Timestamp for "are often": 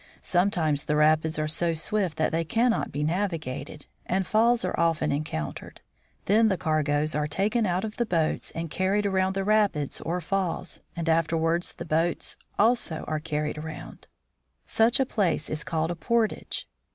4.65-5.11